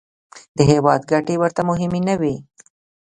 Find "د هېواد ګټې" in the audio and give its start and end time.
0.57-1.35